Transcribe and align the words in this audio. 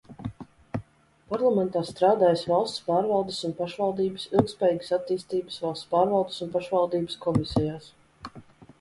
Parlamentā 1.33 1.83
strādājis 1.89 2.45
valsts 2.53 2.81
pārvaldes 2.89 3.43
un 3.49 3.55
pašvaldības, 3.61 4.27
ilgtspējīgas 4.35 4.93
attīstības, 5.01 5.63
valsts 5.69 5.95
pārvaldes 5.95 6.45
un 6.49 6.53
pašvaldības 6.61 7.25
komisijās. 7.29 7.93